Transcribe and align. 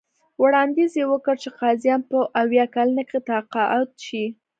وړاندیز 0.41 0.91
یې 0.99 1.05
وکړ 1.09 1.35
چې 1.43 1.49
قاضیان 1.61 2.01
په 2.09 2.17
اویا 2.41 2.65
کلنۍ 2.75 3.03
کې 3.09 3.19
تقاعد 3.29 3.89
شي. 4.05 4.25